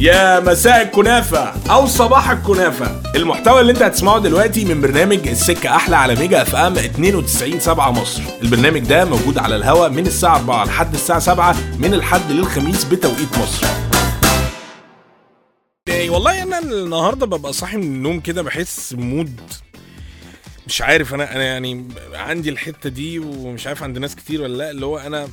[0.00, 3.02] يا مساء الكنافة أو صباح الكنافة.
[3.16, 7.90] المحتوى اللي انت هتسمعه دلوقتي من برنامج السكة أحلى على ميجا أف أم 92 7
[7.90, 8.22] مصر.
[8.42, 13.38] البرنامج ده موجود على الهوا من الساعة 4 لحد الساعة 7 من الحد للخميس بتوقيت
[13.38, 13.66] مصر.
[15.88, 19.40] إيه، والله أنا النهارده ببقى صاحي من النوم كده بحس mood.
[20.66, 24.70] مش عارف أنا أنا يعني عندي الحتة دي ومش عارف عند ناس كتير ولا لأ
[24.70, 25.28] اللي هو أنا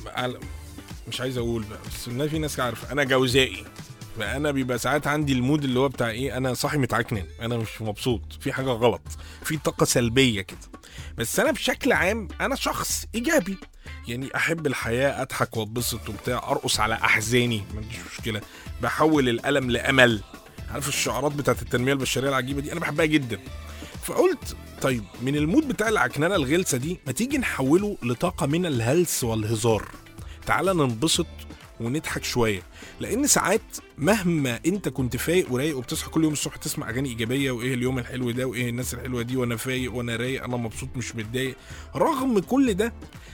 [1.08, 2.92] مش عايز أقول بقى بس في ناس عارفة.
[2.92, 3.64] أنا جوزائي.
[4.18, 7.82] فأنا بيبقى ساعات عندي ال mood اللي هو بتاع إيه أنا صاحي متعكنن أنا مش
[7.82, 9.02] مبسوط في حاجة غلط
[9.44, 10.58] في طاقة سلبية كده.
[11.18, 13.56] بس أنا بشكل عام أنا شخص إيجابي.
[14.08, 18.40] يعني أحب الحياة أضحك وأتبسط وبتاع أرقص على أحزاني ما عنديش مشكلة.
[18.82, 20.20] بحول الألم لأمل.
[20.70, 23.38] عارف الشعارات بتاعت التنمية البشرية العجيبة دي؟ أنا بحبها جدا.
[24.02, 29.24] فقلت طيب من ال mood بتاع العكننة الغلسة دي ما تيجي نحوله لطاقة من الهلس
[29.24, 29.88] والهزار.
[30.46, 31.26] تعالى ننبسط
[31.80, 32.62] ونضحك شوية.
[33.00, 33.60] لأن ساعات
[33.98, 38.30] مهما أنت كنت فايق ورايق وبتصحى كل يوم الصبح تسمع أغاني إيجابية وإيه اليوم الحلو
[38.30, 41.56] ده وإيه الناس الحلوة دي وأنا فايق وأنا رايق أنا مبسوط مش متضايق.
[41.96, 42.92] رغم كل ده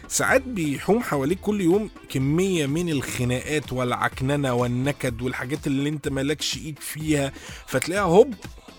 [0.08, 6.78] ساعات بيحوم حواليك كل يوم كمية من الخناقات والعكننة والنكد والحاجات اللي أنت مالكش إيد
[6.78, 7.32] فيها.
[7.66, 8.34] فتلاقيها هوب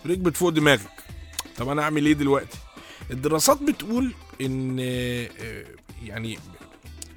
[0.06, 0.90] ركبت فوق دماغك.
[1.58, 2.58] طب أنا أعمل إيه دلوقتي؟
[3.12, 4.12] الدراسات بتقول
[4.42, 5.66] إن آه،
[6.04, 6.38] يعني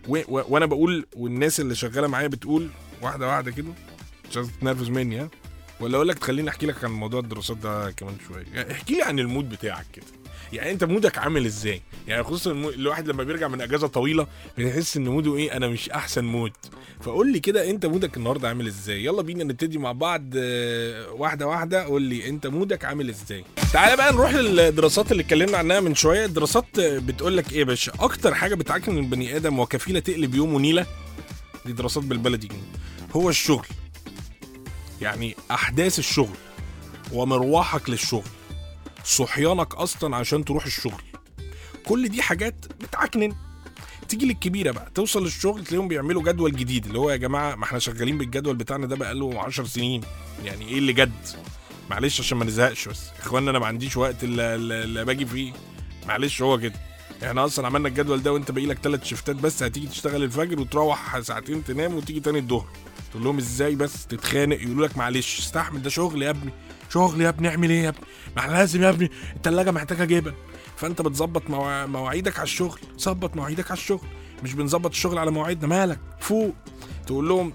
[0.08, 2.68] وأنا بقول والناس اللي شغاله معايا بتقول
[3.02, 3.68] واحدة واحدة كده
[4.30, 5.28] مش عايز تتنرفز مني ها؟
[5.80, 8.44] ولا أقول لك تخليني أحكي لك عن موضوع الدراسات ده كمان شوية.
[8.55, 10.05] يعني احكي لي عن ال mood بتاعك كده.
[10.52, 12.69] يعني أنت mood ك عامل إزاي؟ يعني خصوصا المو...
[12.70, 16.52] الواحد لما بيرجع من أجازة طويلة بيحس إن mood ه إيه؟ أنا مش أحسن mood.
[17.00, 21.10] فقول لي كده أنت mood ك النهارده عامل إزاي؟ يلا بينا نبتدي مع بعض آه،
[21.12, 21.84] واحدة واحدة.
[21.84, 25.94] قول لي أنت mood ك عامل إزاي؟ تعالى بقى نروح للدراسات اللي اتكلمنا عنها من
[25.94, 26.24] شوية.
[26.24, 30.86] الدراسات بتقول لك إيه يا باشا؟ أكتر حاجة بتعكن البني آدم وكفيله تقلب يومه نيله
[31.66, 32.48] دي دراسات بالبلدي.
[33.12, 33.66] هو الشغل.
[35.02, 36.36] يعني أحداث الشغل
[37.12, 38.28] ومروحك للشغل
[39.05, 41.03] صحيانك أصلا عشان تروح الشغل.
[41.86, 43.34] كل دي حاجات بتعكنن.
[44.09, 47.78] تيجي للكبيرة بقى توصل للشغل تلاقيهم بيعملوا جدول جديد اللي هو يا جماعة ما إحنا
[47.78, 50.00] شغالين بالجدول بتاعنا ده بقاله 10 سنين.
[50.44, 51.12] يعني إيه اللي جد؟
[51.91, 53.00] معلش عشان ما نزهقش بس.
[53.20, 55.53] اخوانا أنا ما عنديش وقت اللي, باجي فيه.
[56.06, 56.75] معلش هو كده.
[57.25, 61.20] إحنا أصلا عملنا الجدول ده وأنت باقي لك ثلاث شفتات بس هتيجي تشتغل الفجر وتروح
[61.20, 62.66] ساعتين تنام وتيجي تاني الظهر.
[63.16, 66.53] تقول لهم إزاي بس تتخانق؟ يقولوا لك معلش استحمل ده شغل يا ابني
[66.91, 68.00] شغل يا ابني اعمل إيه يا ابني؟
[68.37, 70.32] ما إحنا لازم يا ابني التلاجة محتاجة جبن.
[70.77, 71.87] فأنت بتظبط موا...
[71.87, 74.06] مواعيدك على الشغل ظبط مواعيدك على الشغل.
[74.43, 76.55] مش بنظبط الشغل على مواعيدنا مالك؟ فوق.
[77.06, 77.53] تقول لهم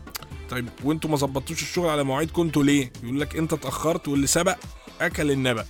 [0.50, 4.58] طيب وأنتوا ما ظبطتوش الشغل على مواعيدكم أنتوا ليه؟ يقول لك أنت اتأخرت واللي سبق
[5.02, 5.66] أكل النبأ.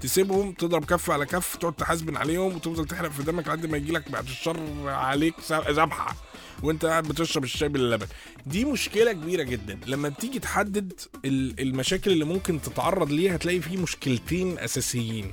[0.00, 3.92] تسيبهم تضرب كف على كف تقعد تحاسبن عليهم وتفضل تحرق في دمك لحد ما يجي
[3.92, 6.16] لك بعد الشر عليك ذبحه
[6.62, 8.06] وانت قاعد بتشرب الشاي باللبن.
[8.46, 9.78] دي مشكلة كبيرة جدا.
[9.86, 10.92] لما بتيجي تحدد
[11.24, 15.32] ال- المشاكل اللي ممكن تتعرض ليها هتلاقي فيه مشكلتين أساسيين.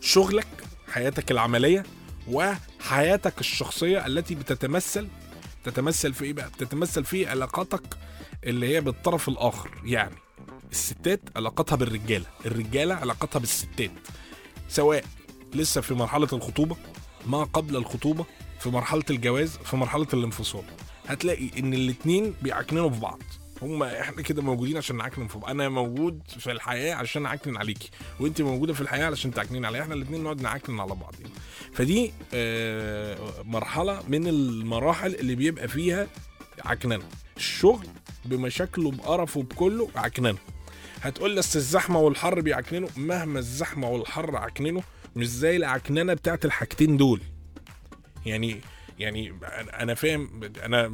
[0.00, 0.46] شغلك
[0.92, 1.82] حياتك العملية
[2.28, 5.08] وحياتك الشخصية التي بتتمثل.
[5.64, 7.82] تتمثل في إيه بقى؟ بتتمثل في علاقاتك
[8.44, 9.70] اللي هي بالطرف الآخر.
[9.84, 10.14] يعني
[10.72, 13.90] الستات علاقتها بالرجالة الرجالة علاقتها بالستات.
[14.68, 15.04] سواء
[15.54, 16.76] لسه في مرحلة الخطوبة
[17.26, 18.24] ما قبل الخطوبة
[18.60, 20.62] في مرحلة الجواز في مرحلة الانفصال.
[21.08, 23.22] هتلاقي إن الاتنين بيعكننوا في بعض.
[23.62, 25.50] هما إحنا كده موجودين عشان نعكنن في بعض.
[25.50, 29.94] أنا موجود في الحياة عشان أعكنن عليكي وانت موجودة في الحياة علشان تعكنين عليا إحنا
[29.94, 31.32] الاتنين نقعد نعكنن على بعض يعني.
[31.74, 36.06] فدي آه، مرحلة من المراحل اللي بيبقى فيها
[36.64, 37.04] عكننة.
[37.36, 37.86] الشغل
[38.24, 40.38] بمشاكله بقرفه بكله عكننه.
[41.02, 44.82] هتقول لي الزحمه والحر بيعكننوا مهما الزحمة والحر عكننوا
[45.16, 47.20] مش زي العكننة بتاعت الحاجتين دول.
[48.26, 48.60] يعني
[48.98, 49.34] يعني
[49.80, 50.92] أنا فاهم أنا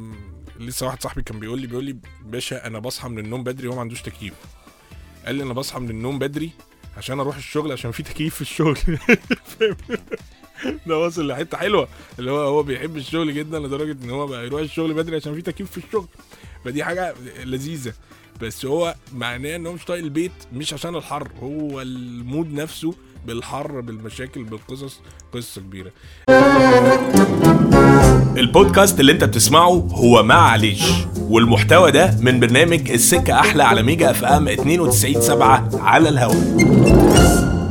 [0.59, 3.75] لسه واحد صاحبي كان بيقول لي بيقول لي باشا أنا بصحى من النوم بدري وهو
[3.75, 4.33] ما عندوش تكييف.
[5.25, 6.51] قال لي أنا بصحى من النوم بدري
[6.97, 8.77] عشان أروح الشغل عشان في تكييف في الشغل؟
[10.87, 11.87] ده واصل لحتة حلوة
[12.19, 15.41] اللي هو هو بيحب الشغل جدا لدرجة إن هو بقى يروح الشغل بدري عشان في
[15.41, 16.07] تكييف في الشغل.
[16.65, 17.93] فدي حاجة لذيذة.
[18.41, 22.95] بس هو معناه إن هو مش طايق البيت مش عشان الحر هو ال mood نفسه
[23.25, 24.99] بالحر بالمشاكل بالقصص
[25.33, 25.91] قصة كبيرة.
[28.37, 30.83] البودكاست اللي انت بتسمعه هو معلش
[31.17, 36.35] والمحتوى ده من برنامج السكة أحلى على Mega FM 92.7 على الهواء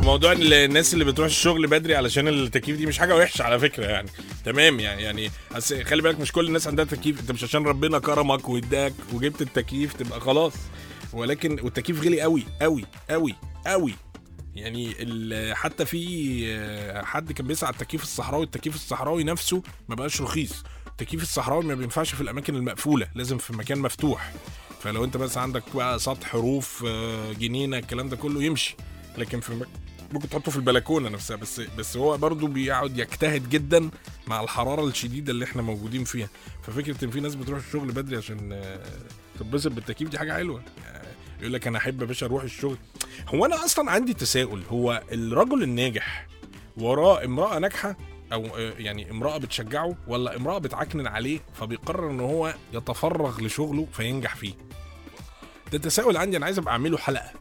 [0.05, 3.85] موضوع ال- الناس اللي بتروح الشغل بدري علشان التكييف دي مش حاجة وحشة على فكرة
[3.85, 4.09] يعني.
[4.45, 5.29] تمام يعني يعني
[5.83, 7.19] خلي بالك مش كل الناس عندها تكييف.
[7.19, 10.53] أنت مش عشان ربنا كرمك وإداك وجبت التكييف تبقى خلاص.
[11.13, 13.35] ولكن والتكييف غلي قوي قوي قوي
[13.67, 13.93] قوي
[14.55, 14.95] يعني
[15.55, 20.63] حتى في آه، حد كان بيسعى التكييف الصحراوي التكييف الصحراوي نفسه ما بقاش رخيص.
[20.87, 24.33] التكييف الصحراوي ما بينفعش في الأماكن المقفولة لازم في مكان مفتوح.
[24.81, 28.75] فلو انت بس عندك بقى سطح روف آه، جنينة الكلام ده كله يمشي.
[29.17, 29.67] لكن في مك-
[30.11, 31.35] ممكن تحطه في البلكونة نفسها.
[31.37, 33.89] بس بس هو برضو بيقعد يجتهد جدا
[34.27, 36.29] مع الحرارة الشديدة اللي إحنا موجودين فيها.
[36.63, 38.79] ففكرة إن في ناس بتروح الشغل بدري عشان آه،
[39.39, 40.61] تتبسط بالتكييف دي حاجة حلوة.
[40.83, 40.94] يعني
[41.39, 42.77] يقول لك أنا أحب يا باشا أروح الشغل.
[43.27, 46.27] هو أنا أصلا عندي تساؤل هو الرجل الناجح
[46.77, 47.97] وراه امرأة ناجحة
[48.33, 54.35] أو آه، يعني امرأة بتشجعه ولا امرأة بتعكنن عليه فبيقرر إن هو يتفرغ لشغله فينجح
[54.35, 54.53] فيه؟
[55.71, 57.31] ده تساؤل عندي أنا عايز أبقى أعمله حلقة.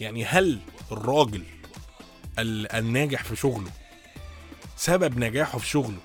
[0.00, 0.58] يعني هل
[0.92, 1.42] الراجل
[2.38, 3.70] ال- الناجح في شغله
[4.76, 5.98] سبب نجاحه في شغله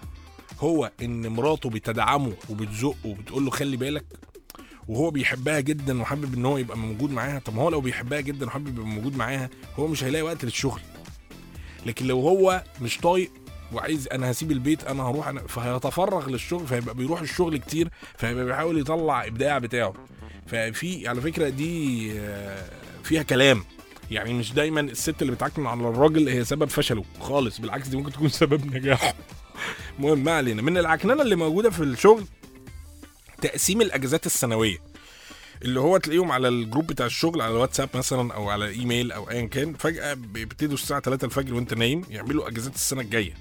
[0.59, 4.05] هو إن مراته بتدعمه وبتزقه وبتقول له خلي بالك؟
[4.87, 7.39] وهو بيحبها جدا وحابب إن هو يبقى موجود معاها.
[7.39, 9.49] طب ما هو لو بيحبها جدا وحابب يبقى موجود معاها
[9.79, 10.81] هو مش هيلاقي وقت للشغل.
[11.85, 13.31] لكن لو هو مش طايق
[13.73, 18.79] وعايز أنا هسيب البيت أنا هروح أنا فهيتفرغ للشغل فهيبقى بيروح الشغل كتير فهيبقى بيحاول
[18.79, 19.93] يطلع إبداع بتاعه.
[20.47, 22.69] ففي على فكرة دي آه،
[23.03, 23.63] فيها كلام.
[24.11, 28.11] يعني مش دايما الست اللي بتعكن على الراجل هي سبب فشله خالص بالعكس دي ممكن
[28.11, 29.13] تكون سبب نجاحه.
[29.99, 30.61] المهم ما علينا.
[30.61, 32.23] من العكننة اللي موجودة في الشغل
[33.41, 34.77] تقسيم الأجازات السنوية
[35.61, 39.45] اللي هو تلاقيهم على الجروب بتاع الشغل على الواتساب مثلا أو على إيميل أو ايا
[39.45, 43.33] كان فجأة بيبتدوا الساعة 3 الفجر وأنت نايم يعملوا أجازات السنة الجاية.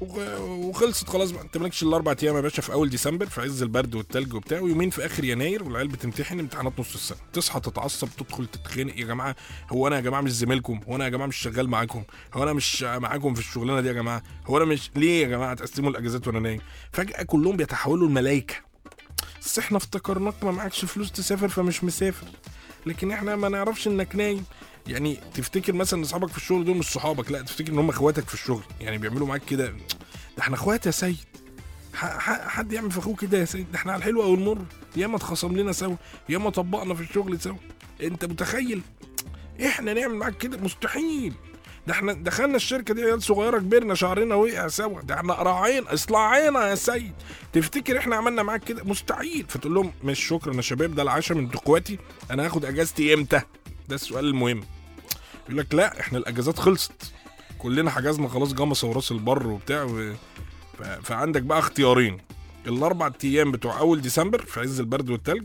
[0.00, 3.40] وخ- وخلصت خلاص بقى أنت مالكش إلا أربع أيام يا باشا في أول ديسمبر في
[3.40, 7.18] عز البرد والتلج وبتاع ويومين في آخر يناير والعيال بتمتحن امتحانات نص السنة.
[7.32, 9.36] تصحى تتعصب تدخل تتخانق يا جماعة
[9.70, 12.02] هو أنا يا جماعة مش زميلكم؟ هو أنا يا جماعة مش شغال معاكم؟
[12.34, 15.54] هو أنا مش معاكم في الشغلانة دي يا جماعة؟ هو أنا مش ليه يا جماعة
[15.54, 16.60] تقسموا الأجازات وأنا نايم؟
[16.92, 18.67] فجأة كلهم بيتحولوا الملائكة.
[19.40, 22.26] بس إحنا افتكرناك ما معكش فلوس تسافر فمش مسافر.
[22.86, 24.44] لكن إحنا ما نعرفش انك نايم.
[24.86, 28.34] يعني تفتكر مثلا أصحابك في الشغل دول مش صحابك لا تفتكر إن هم إخواتك في
[28.34, 28.62] الشغل.
[28.80, 29.66] يعني بيعملوا معاك كده.
[29.66, 29.74] ده
[30.38, 31.16] إحنا إخوات يا سيد.
[31.94, 34.58] حد يعمل في اخوه كده يا سيد؟ ده إحنا على الحلو أو المر
[34.96, 35.96] ياما اتخصم لنا سوا
[36.28, 37.56] ياما طبقنا في الشغل سوا.
[38.02, 38.82] أنت متخيل؟
[39.66, 41.34] إحنا نعمل معاك كده؟ مستحيل.
[41.88, 45.00] ده إحنا دخلنا الشركة دي عيال صغيرة كبرنا شعرنا وقع سوا.
[45.02, 47.12] ده إحنا قراعين اصلاعينا يا سيد.
[47.52, 49.46] تفتكر إحنا عملنا معاك كده؟ مستحيل.
[49.48, 51.98] فتقول لهم مش شكرا يا شباب ده العشاء من اخواتي.
[52.30, 53.40] أنا هاخد أجازتي إمتى؟
[53.88, 54.60] ده السؤال المهم.
[55.44, 57.12] يقول لك لا إحنا الأجازات خلصت.
[57.58, 60.12] كلنا حجزنا خلاص جمصة وراس البر وبتاع و...
[60.78, 60.82] ف...
[60.82, 62.18] فعندك بقى اختيارين.
[62.68, 65.44] الأربع أيام بتوع أول ديسمبر في عز البرد والتلج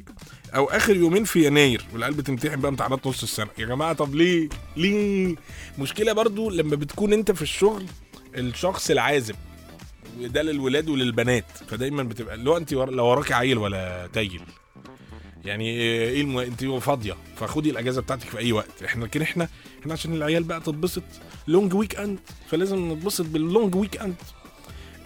[0.55, 3.47] أو آخر يومين في يناير والعيال بتمتحن بقى امتحانات نص السنة.
[3.57, 5.35] يا جماعة طب ليه؟ ليه؟
[5.79, 7.85] مشكلة برضو لما بتكون أنت في الشغل
[8.35, 9.35] الشخص العازب
[10.19, 12.89] وده للولاد وللبنات فدايما بتبقى لو أنت ور...
[12.89, 14.41] لو وراكي عيل ولا تايل
[15.45, 16.37] يعني إيه الم...
[16.37, 18.83] أنت فاضية فخدي الأجازة بتاعتك في أي وقت.
[18.85, 19.47] إحنا لكن إحنا
[19.81, 21.03] إحنا عشان العيال بقى تتبسط.
[21.47, 24.15] long weekend فلازم نتبسط بال long weekend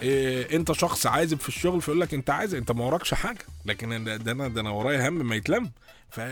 [0.02, 3.38] إيه انت شخص عازب في الشغل فيقول لك انت عازب انت ما وراكش حاجة.
[3.66, 5.70] لكن ده, أنا ده أنا ورايا هم ما يتلم.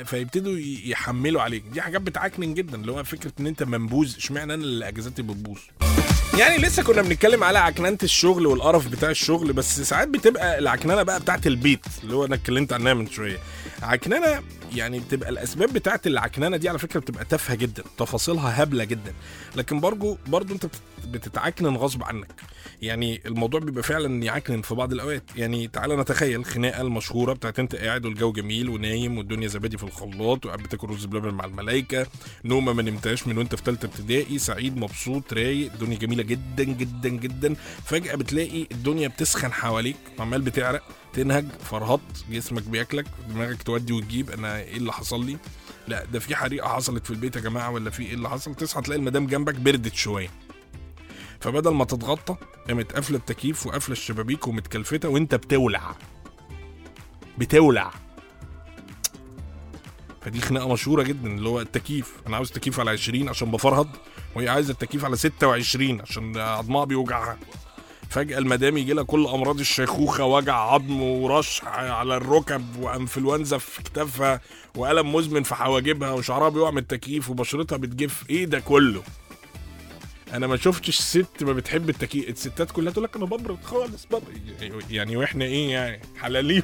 [0.04, 1.64] فيبتدوا يحملوا عليك.
[1.72, 4.16] دي حاجات بتعكنن جدا اللي هو فكرة إن أنت منبوذ.
[4.16, 5.58] اشمعنى أنا اللي اجازاتي بتبوظ؟
[6.38, 11.20] يعني لسه كنا بنتكلم على عكننة الشغل والقرف بتاع الشغل بس ساعات بتبقى العكننة بقى
[11.20, 13.38] بتاعت البيت اللي هو أنا اتكلمت عنها من شوية.
[13.82, 14.42] عكننة
[14.74, 19.14] يعني بتبقى الأسباب بتاعت العكننة دي على فكرة بتبقى تافهة جدا تفاصيلها هبلة جدا.
[19.56, 22.28] لكن برضو برضو أنت بتت- بتتعكنن غصب عنك.
[22.82, 25.22] يعني الموضوع بيبقى فعلا يعكنن في بعض الأوقات.
[25.36, 30.46] يعني تعالى نتخيل خناقة المشهوره بتاعت أنت قاعد والجو جميل ونايم والدنيا زبادي في الخلاط
[30.46, 32.06] وقاعد بتاكل رز بلبن مع الملائكة.
[32.44, 34.38] نومة ما نمتهاش من وأنت في ثالثه ابتدائي.
[34.38, 35.72] سعيد مبسوط رايق.
[35.72, 37.54] الدنيا جميلة جدا جدا جدا.
[37.84, 39.96] فجأة بتلاقي الدنيا بتسخن حواليك.
[40.18, 42.00] عمال بتعرق تنهج فرهط.
[42.30, 44.30] جسمك بياكلك دماغك تودي وتجيب.
[44.30, 45.36] أنا إيه اللي حصل لي؟
[45.88, 48.82] لا ده في حريقة حصلت في البيت يا جماعة ولا في إيه اللي حصل؟ تصحى
[48.82, 50.28] تلاقي المدام جنبك بردت شوية.
[51.40, 52.36] فبدل ما تتغطى
[52.68, 55.94] قامت قافلة التكييف وقافلة الشبابيك ومتكلفتة وانت بتولع.
[57.38, 57.90] بتولع.
[60.20, 62.12] فدي خناقة مشهورة جدا اللي هو التكييف.
[62.26, 63.88] أنا عاوز تكييف على 20 عشان بفرهد
[64.36, 67.38] وهي عايزة التكييف على 26 عشان عظمها بيوجعها.
[68.10, 74.40] فجأة المدام يجي لها كل أمراض الشيخوخة وجع عظم ورشح على الركب وأنفلونزا في كتافها
[74.74, 78.24] وألم مزمن في حواجبها وشعرها بيقع من التكييف وبشرتها بتجف.
[78.30, 79.02] إيه ده كله؟
[80.32, 84.62] أنا ما شفتش ست ما بتحب التكييف الستات كلها تقول لك أنا ببرد خالص ببرد.
[84.90, 86.62] يعني وإحنا إيه يعني؟ حلاليم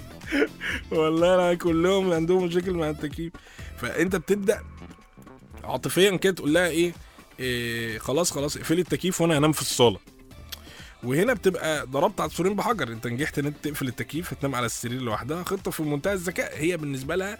[0.90, 3.32] والله أنا كلهم عندهم مشاكل مع التكييف.
[3.78, 4.60] فأنت بتبدأ
[5.64, 6.92] عاطفيا كده تقول لها إيه,
[7.40, 9.98] إيه خلاص خلاص اقفلي التكييف وأنا هنام في الصالة.
[11.02, 12.88] وهنا بتبقى ضربت عصفورين بحجر.
[12.88, 15.42] أنت نجحت إن أنت تقفل التكييف هتنام على السرير لوحدها.
[15.42, 17.38] خطة في منتهى الذكاء هي بالنسبة لها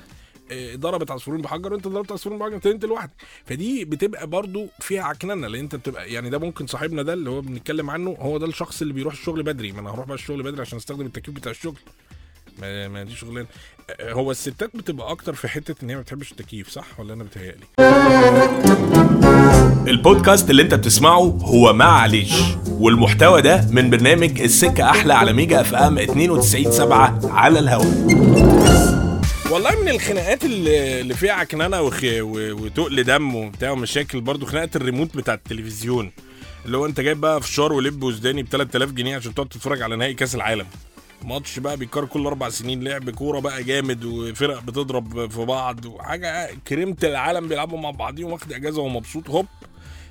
[0.77, 3.11] ضربت عصفورين بحجر وانت ضربت عصفورين بحجر انت لوحدك.
[3.47, 7.41] فدي بتبقى برضو فيها عكننة لأن انت بتبقى يعني ده ممكن صاحبنا ده اللي هو
[7.41, 9.73] بنتكلم عنه هو ده الشخص اللي بيروح الشغل بدري.
[9.73, 11.77] ما أنا هروح بقى الشغل بدري عشان استخدم التكييف بتاع الشغل.
[12.61, 13.47] ما, ما دي شغلانة.
[14.01, 17.25] آه، هو الستات بتبقى أكتر في حتة إن هي ما بتحبش التكييف صح ولا أنا
[17.25, 17.65] بتهيألي؟
[19.91, 22.33] البودكاست اللي انت بتسمعه هو معليش
[22.71, 28.78] والمحتوى ده من برنامج السكة أحلى على Mega FM 92.7 على الهواء.
[29.51, 32.01] والله من الخناقات اللي اللي فيها عكننه وخ...
[32.05, 32.53] و...
[32.65, 36.13] وتقل دم وبتاع ومشاكل برضو خناقة الريموت بتاع التلفزيون.
[36.67, 39.97] اللي هو انت جايب بقى فشار ولب وسوداني ب 3000 جنيه عشان تقعد تتفرج على
[39.97, 40.67] نهائي كأس العالم.
[41.25, 46.51] ماتش بقى بيكرر كل أربع سنين لعب كورة بقى جامد وفرق بتضرب في بعض وحاجة
[46.69, 49.47] كريمة العالم بيلعبوا مع بعضيهم واخد إجازة ومبسوط هوب.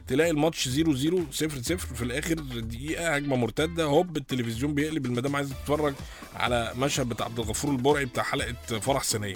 [0.07, 5.35] تلاقي الماتش 0 0 0 0 في الآخر دقيقة هجمة مرتدة هوب التلفزيون بيقلب المدام
[5.35, 5.93] عايزة تتفرج
[6.35, 9.35] على مشهد بتاع عبد الغفور البرعي بتاع حلقة فرح سنية.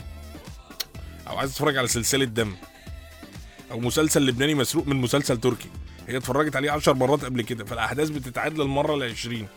[1.27, 2.55] أو عايزة تتفرج على سلسلة دم.
[3.71, 5.69] أو مسلسل لبناني مسروق من مسلسل تركي.
[6.07, 9.47] هي اتفرجت عليه 10 مرات قبل كده فالأحداث بتتعاد للمرة ال 20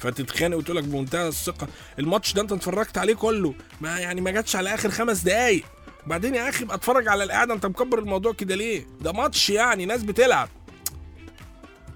[0.00, 1.68] فتتخانق وتقول لك بمنتهى الثقة.
[1.98, 5.64] الماتش ده أنت اتفرجت عليه كله ما يعني ما جاتش على آخر خمس دقايق.
[6.06, 10.02] وبعدين يا أخي أتفرج على القعدة أنت مكبر الموضوع كده ليه؟ ده ماتش يعني ناس
[10.02, 10.48] بتلعب.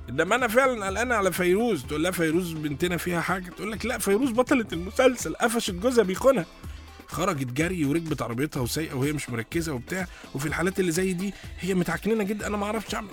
[0.09, 1.85] إنما أنا فعلا قلقان على فيروز.
[1.85, 3.51] تقول لها فيروز بنتنا فيها حاجة.
[3.51, 6.47] تقول لك لا فيروز بطلة المسلسل قفشت جوزها بيخونها.
[7.07, 10.07] خرجت جري وركبت عربيتها وسايقة وهي مش مركزة وبتاع.
[10.35, 12.47] وفي الحالات اللي زي دي هي متعكننة جدا.
[12.47, 13.09] أنا ما أعرفش أعمل.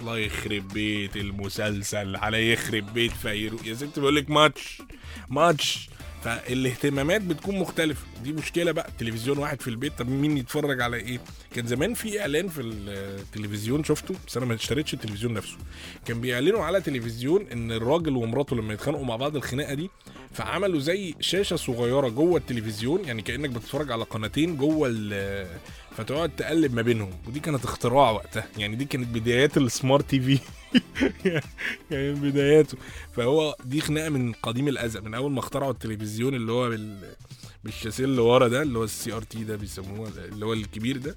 [0.00, 3.66] الله يخرب بيت المسلسل على يخرب بيت فيروز.
[3.66, 4.82] يا ست بقول لك ماتش
[5.28, 5.90] ماتش.
[6.24, 8.06] فالاهتمامات بتكون مختلفة.
[8.24, 11.20] دي مشكلة بقى تلفزيون واحد في البيت طب مين يتفرج على إيه؟
[11.54, 15.56] كان زمان في إعلان في التلفزيون شفته بس أنا ما اشتريتش التلفزيون نفسه.
[16.06, 19.90] كان بيعلنوا على تلفزيون إن الراجل ومراته لما يتخانقوا مع بعض الخناقة دي
[20.32, 24.88] فعملوا زي شاشة صغيرة جوه التلفزيون يعني كأنك بتتفرج على قناتين جوه
[25.96, 27.10] فتقعد تقلب ما بينهم.
[27.26, 30.38] ودي كانت اختراع وقتها يعني دي كانت بدايات ال smart TV
[31.90, 32.78] يعني من بداياته.
[33.16, 36.98] فهو دي خناقة من قديم الأزل من أول ما اخترعوا التلفزيون اللي هو بال
[37.64, 41.16] بالشاسيه اللي ورا ده اللي هو ال CRT ده بيسموه اللي هو الكبير ده.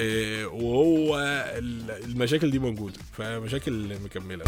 [0.00, 1.16] آه، وهو
[1.58, 4.44] ال- المشاكل دي موجودة فمشاكل مكملة.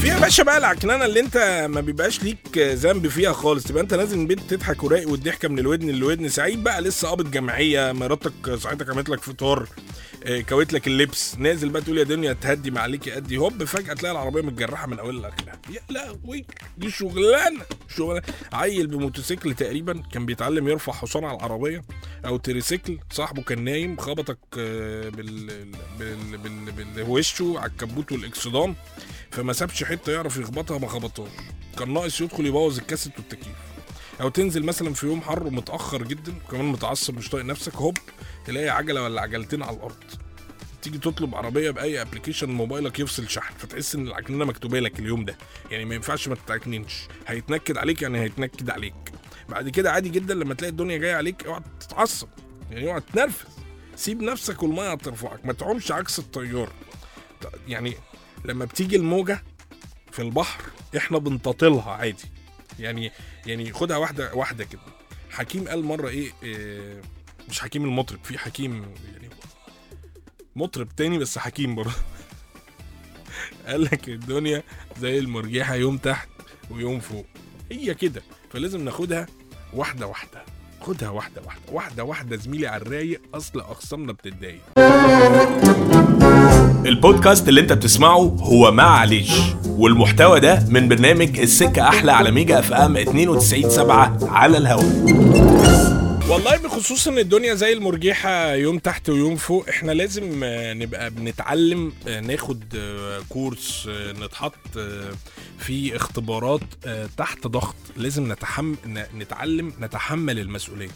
[0.00, 3.64] في يا باشا بقى العكننة اللي انت ما بيبقاش ليك ذنب فيها خالص.
[3.64, 6.28] تبقى انت نازل من البيت تضحك ورايق والضحكه من الودن للودن.
[6.28, 9.68] سعيد بقى لسه قابض جمعية مراتك صحتك عملت لك فطار.
[10.48, 11.38] كويت لك اللبس.
[11.38, 14.98] نازل بقى تقول يا دنيا تهدي ما عليك يأدي هوب فجأة تلاقي العربية متجرحة من
[14.98, 15.60] أولها لآخرها.
[15.70, 16.44] يا لهوي
[16.78, 17.64] دي شغلانة
[17.96, 18.22] شغلانة.
[18.52, 21.82] عيل بموتوسيكل تقريبا كان بيتعلم يرفع حصان على العربية
[22.26, 22.98] أو تريسيكل.
[23.10, 25.46] صاحبه كان نايم خبطك آه، بال
[25.98, 28.76] بال بال بالوشه على الكبوت والإكسدام.
[29.30, 31.30] فما سابش حتة يعرف يخبطها ما خبطهاش.
[31.78, 33.56] كان ناقص يدخل يبوظ الكاسيت والتكييف.
[34.20, 37.98] أو تنزل مثلا في يوم حر ومتاخر جدا وكمان متعصب مش طايق نفسك هوب.
[38.46, 40.04] تلاقي عجلة ولا عجلتين على الأرض.
[40.82, 45.36] تيجي تطلب عربية بأي ابلكيشن موبايلك يفصل شحن فتحس إن العكننه مكتوبة لك اليوم ده.
[45.70, 46.92] يعني ما ينفعش ما تتعكننش.
[47.26, 48.94] هيتنكد عليك يعني هيتنكد عليك.
[49.48, 52.28] بعد كده عادي جدا لما تلاقي الدنيا جاية عليك اوعى تتعصب.
[52.70, 53.48] يعني اوعى تنرفز.
[53.96, 55.46] سيب نفسك والمية هترفعك.
[55.46, 56.72] ما تعومش عكس التيار
[57.68, 57.94] يعني
[58.44, 59.42] لما بتيجي الموجة
[60.12, 60.62] في البحر
[60.96, 62.24] إحنا بنتطلها عادي.
[62.78, 63.12] يعني
[63.46, 64.80] يعني خدها واحدة واحدة كده.
[65.30, 67.02] حكيم قال مرة إيه, إيه
[67.48, 68.72] مش حكيم المطرب في حكيم
[69.12, 69.28] يعني
[70.56, 71.90] مطرب تاني بس حكيم برضه.
[73.66, 74.62] قال لك الدنيا
[75.00, 76.28] زي المرجحه يوم تحت
[76.70, 77.26] ويوم فوق.
[77.72, 79.26] هي كده فلازم ناخدها
[79.72, 80.44] واحدة واحدة.
[80.80, 81.62] خدها واحدة واحدة.
[81.72, 84.60] واحدة واحدة زميلي على الرايق أصل أخصامنا بتتضايق.
[86.86, 89.32] البودكاست اللي انت بتسمعه هو معليش
[89.66, 95.61] والمحتوى ده من برنامج السكة أحلى على Mega FM 92.7 على الهواء.
[96.28, 101.92] والله بخصوص إن الدنيا زي المرجحه يوم تحت ويوم فوق إحنا لازم آه، نبقى بنتعلم
[102.08, 104.78] آه، ناخد آه، كورس نتحط
[105.58, 106.60] في اختبارات
[107.16, 107.74] تحت ضغط.
[107.96, 110.88] لازم نتحم ن- نتعلم نتحمل المسؤولية.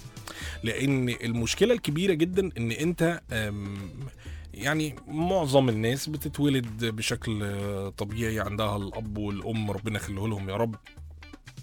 [0.63, 3.21] لأن المشكلة الكبيرة جدا إن أنت
[4.55, 7.47] يعني معظم الناس بتتولد بشكل
[7.99, 10.75] طبيعي عندها الأب والأم ربنا يخليه لهم يا رب.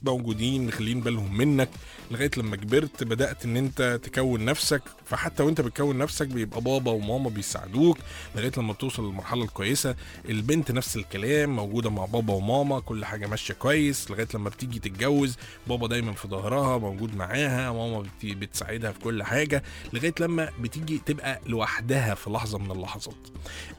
[0.04, 1.70] موجودين مخلين بالهم منك
[2.12, 4.82] لغاية لما كبرت بدأت إن أنت تكون نفسك.
[5.06, 7.98] فحتى وأنت بتكون نفسك بيبقى بابا وماما بيساعدوك
[8.36, 9.96] لغاية لما بتوصل للمرحلة الكويسة.
[10.30, 15.38] البنت نفس الكلام موجودة مع بابا وماما كل حاجة ماشية كويس لغاية لما بتيجي تتجوز.
[15.68, 21.02] بابا دايما في ظهرها موجود معاها ماما بت- بتساعدها في كل حاجة لغاية لما بتيجي
[21.06, 23.28] تبقى لوحدها في لحظة من اللحظات.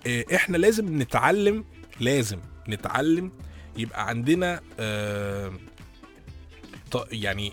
[0.07, 1.65] آه، إحنا لازم نتعلم
[2.01, 2.39] لازم
[2.69, 3.33] نتعلم
[3.77, 5.53] يبقى عندنا آه
[7.11, 7.53] يعني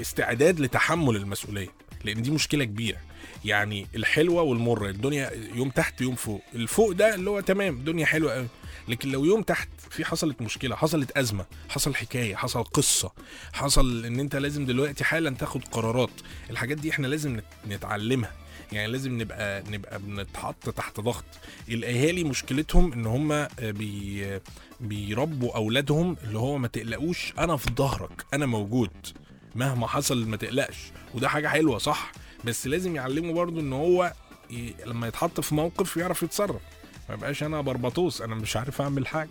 [0.00, 1.68] استعداد لتحمل المسؤولية
[2.04, 2.98] لأن دي مشكلة كبيرة.
[3.44, 6.42] يعني الحلوة والمرة الدنيا يوم تحت يوم فوق.
[6.54, 8.46] الفوق ده اللي هو تمام الدنيا حلوة قوي
[8.88, 13.12] لكن لو يوم تحت في حصلت مشكلة حصلت أزمة حصل حكاية حصل قصة
[13.52, 16.10] حصل إن أنت لازم دلوقتي حالا تاخد قرارات.
[16.50, 18.32] الحاجات دي إحنا لازم نت- نتعلمها.
[18.74, 21.24] يعني لازم نبقى نبقى بنتحط تحت ضغط.
[21.68, 24.40] الأهالي مشكلتهم إن هم بي
[24.80, 28.90] بيربوا أولادهم اللي هو ما تقلقوش أنا في ظهرك أنا موجود.
[29.54, 30.76] مهما حصل ما تقلقش.
[31.14, 32.12] وده حاجة حلوة صح؟
[32.44, 34.12] بس لازم يعلمه برضو إن هو.
[34.86, 36.60] لما يتحط في موقف يعرف يتصرف.
[37.08, 39.28] ما يبقاش أنا بربطوس أنا مش عارف اعمل حاجة.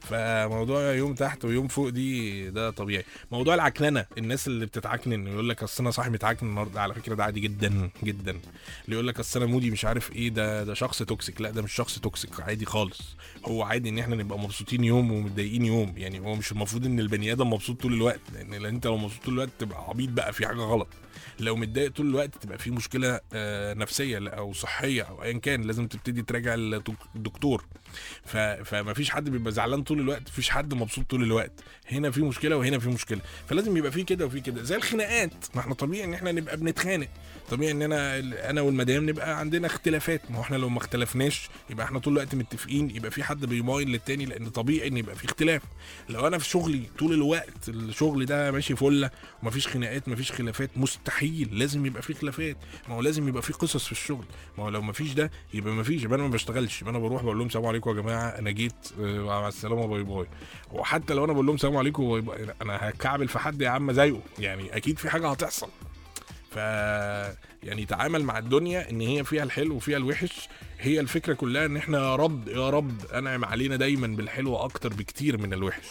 [0.00, 3.04] فموضوع يوم تحت ويوم فوق دي ده طبيعي.
[3.32, 6.80] موضوع العكننة الناس اللي بتتعكنن يقول لك أصل أنا صاحبي متعكنن النهارده.
[6.80, 8.30] على فكرة ده عادي جدا جدا.
[8.30, 11.50] اللي يقول لك أصل أنا mood ي مش عارف إيه ده ده شخص toxic لا
[11.50, 13.00] ده مش شخص toxic عادي خالص.
[13.48, 15.94] هو عادي إن إحنا نبقى مبسوطين يوم ومتضايقين يوم.
[15.96, 18.20] يعني هو مش المفروض إن البني آدم مبسوط طول الوقت.
[18.32, 20.88] لأن أنت لو مبسوط طول الوقت تبقى عبيط بقى في حاجة غلط.
[21.40, 25.86] لو متضايق طول الوقت تبقى في مشكلة آه، نفسية أو صحية أو ايا كان لازم
[25.86, 27.64] تبتدي تراجع الدك- الدكتور.
[28.64, 31.52] فما فيش حد بيبقى زعلان طول الوقت مفيش حد مبسوط طول الوقت.
[31.92, 33.20] هنا في مشكلة وهنا في مشكلة.
[33.48, 34.62] فلازم يبقى في كده وفي كده.
[34.62, 35.32] زي الخناقات.
[35.54, 37.08] ما إحنا طبيعي إن إحنا نبقى بنتخانق.
[37.50, 38.18] طبيعي إن أنا
[38.50, 40.30] أنا والمدام نبقى عندنا اختلافات.
[40.30, 43.88] ما هو إحنا لو ما اختلفناش يبقى إحنا طول الوقت متفقين يبقى في حد بيمايل
[43.88, 45.62] للتاني لأن طبيعي إن يبقى في اختلاف.
[46.08, 49.10] لو أنا في شغلي طول الوقت الشغل ده ماشي فله
[49.42, 52.56] ومفيش خناقات مفيش خلافات مستحيل لازم يبقى في خلافات.
[52.88, 54.24] ما هو لازم يبقى في قصص في الشغل.
[54.58, 56.80] ما هو لو مفيش ده يبقى مفيش يبقى أنا ما بشتغلش.
[56.82, 60.02] يبقى أنا بروح بقول لهم سلام عليكم يا جماعة أنا جيت آه، مع السلامه bye
[60.02, 60.26] bye.
[60.72, 63.92] وحتى لو أنا بقول لهم سلام عليكم bye bye أنا هكعبل في حد يا عم
[63.92, 64.20] زيه.
[64.38, 65.68] يعني أكيد في حاجة هتحصل.
[66.50, 66.56] ف
[67.62, 71.98] يعني تعامل مع الدنيا إن هي فيها الحلو وفيها الوحش هي الفكرة كلها إن إحنا
[71.98, 75.84] يا رب يا رب أنعم علينا دايما بالحلو أكتر بكتير من الوحش.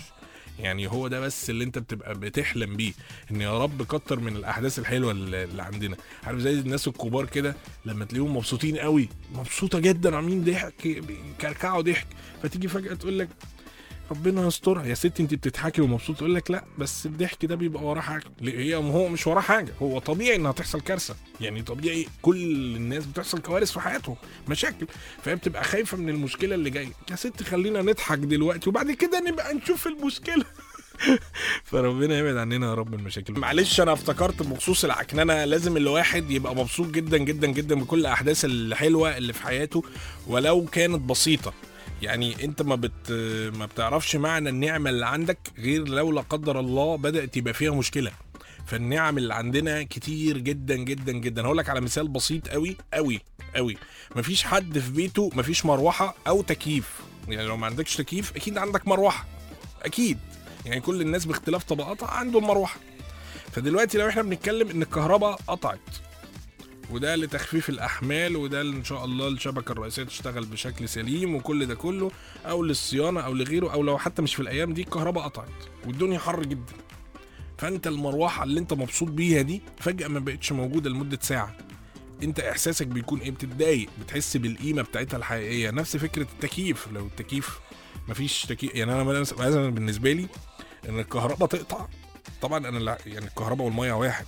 [0.59, 2.93] يعني هو ده بس اللي انت بتبقى بتحلم بيه
[3.31, 5.95] ان يا رب كتر من الأحداث الحلوة اللي عندنا.
[6.23, 7.55] عارف زي الناس الكبار كده
[7.85, 12.07] لما تلاقيهم مبسوطين قوي مبسوطة جدا عاملين ضحك بيكركعوا ضحك
[12.43, 13.29] فتيجي فجأة تقول لك
[14.11, 18.01] ربنا يسترها يا ستي انت بتضحكي ومبسوطة تقول لك لا بس الضحك ده بيبقى وراه
[18.01, 19.73] حاجة؟ هي هو مش وراه حاجة.
[19.81, 21.15] هو طبيعي إنها تحصل كارثة.
[21.41, 22.43] يعني طبيعي كل
[22.75, 24.15] الناس بتحصل كوارث في حياتهم
[24.47, 24.87] مشاكل.
[25.23, 26.91] فهي بتبقى خايفة من المشكلة اللي جاية.
[27.11, 30.45] يا ست خلينا نضحك دلوقتي وبعد كده نبقى نشوف المشكلة.
[31.65, 33.33] فربنا يبعد عننا يا رب المشاكل.
[33.33, 39.17] معلش أنا افتكرت بخصوص العكننة لازم الواحد يبقى مبسوط جدا جدا جدا بكل الاحداث الحلوة
[39.17, 39.83] اللي في حياته
[40.27, 41.53] ولو كانت بسيطة.
[42.03, 43.11] يعني انت ما بت
[43.57, 48.11] ما بتعرفش معنى النعمة اللي عندك غير لو لا قدر الله بدأت يبقى فيها مشكلة.
[48.65, 51.45] فالنعم اللي عندنا كتير جدا جدا جدا.
[51.45, 53.21] هقول لك على مثال بسيط قوي قوي
[53.55, 53.77] قوي.
[54.15, 56.99] مفيش حد في بيته مفيش مروحة أو تكييف.
[57.27, 59.25] يعني لو ما عندكش تكييف أكيد عندك مروحة.
[59.83, 60.19] أكيد.
[60.65, 62.79] يعني كل الناس باختلاف طبقاتها عندهم مروحة.
[63.51, 65.79] فدلوقتي لو إحنا بنتكلم إن الكهرباء قطعت
[66.93, 72.11] وده لتخفيف الأحمال وده إن شاء الله الشبكة الرئيسية تشتغل بشكل سليم وكل ده كله
[72.45, 75.47] أو للصيانة أو لغيره أو لو حتى مش في الأيام دي الكهرباء قطعت
[75.85, 76.73] والدنيا حر جدا.
[77.57, 81.57] فأنت المروحة اللي أنت مبسوط بيها دي فجأة ما بقتش موجودة لمدة ساعة.
[82.23, 85.71] أنت إحساسك بيكون إيه؟ بتتضايق بتحس بالقيمة بتاعتها الحقيقية.
[85.71, 87.59] نفس فكرة التكييف لو التكييف
[88.07, 90.27] مفيش تكييف يعني أنا مثلا بالنسبة لي
[90.89, 91.87] إن الكهرباء تقطع.
[92.41, 94.25] طبعا أنا يعني الكهرباء والمية واحد.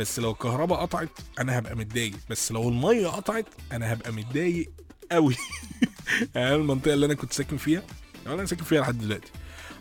[0.00, 1.08] بس لو الكهرباء قطعت
[1.38, 4.70] أنا هبقى متضايق بس لو المية قطعت أنا هبقى متضايق
[5.12, 5.36] قوي
[6.34, 7.82] يعني المنطقة اللي أنا كنت ساكن فيها
[8.26, 9.32] أو أنا ساكن فيها لحد دلوقتي.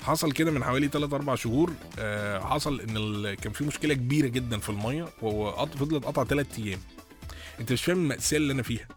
[0.01, 3.33] حصل كده من حوالي 3 4 شهور آه حصل إن ال...
[3.35, 6.79] كان في مشكلة كبيرة جدا في المية وفضلت قطع 3 أيام.
[7.59, 8.87] أنت مش فاهم المأساة اللي أنا فيها.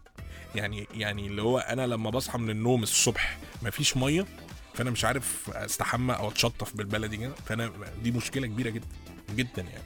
[0.55, 4.25] يعني يعني اللي هو أنا لما بصحى من النوم الصبح مفيش مية
[4.73, 7.71] فأنا مش عارف أستحمى أو أتشطف بالبلدي كده فأنا
[8.03, 8.87] دي مشكلة كبيرة جدا.
[9.35, 9.83] جدا يعني.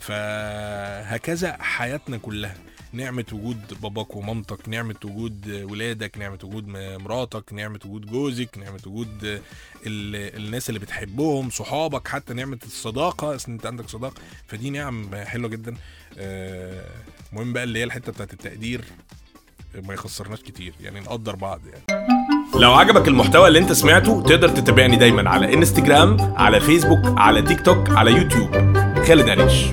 [0.00, 2.54] فهكذا حياتنا كلها
[2.92, 6.68] نعمة وجود باباك ومامتك نعمة وجود ولادك نعمة وجود
[7.04, 9.24] مراتك نعمة وجود جوزك نعمة وجود
[9.86, 14.20] ال- الناس اللي بتحبهم صحابك حتى نعمة الصداقة أصل أنت عندك صداقة.
[14.46, 15.74] فدي نعم حلوة جدا.
[16.18, 16.84] آه،
[17.32, 18.84] مهم بقى اللي هي الحتة بتاعت التقدير
[19.74, 22.04] ما يخسرناش كتير يعني نقدر بعض يعني.
[22.54, 27.60] لو عجبك المحتوى اللي أنت سمعته تقدر تتابعني دايما على انستجرام على فيسبوك على تيك
[27.60, 28.67] توك على يوتيوب
[29.08, 29.72] Kelly Denis.